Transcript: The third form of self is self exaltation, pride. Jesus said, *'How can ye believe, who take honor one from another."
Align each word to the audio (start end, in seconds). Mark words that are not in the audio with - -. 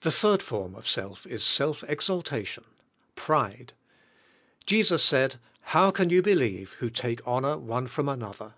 The 0.00 0.10
third 0.10 0.42
form 0.42 0.74
of 0.74 0.88
self 0.88 1.26
is 1.26 1.44
self 1.44 1.84
exaltation, 1.86 2.64
pride. 3.14 3.74
Jesus 4.64 5.02
said, 5.02 5.38
*'How 5.60 5.90
can 5.90 6.08
ye 6.08 6.20
believe, 6.20 6.72
who 6.78 6.88
take 6.88 7.20
honor 7.26 7.58
one 7.58 7.88
from 7.88 8.08
another." 8.08 8.54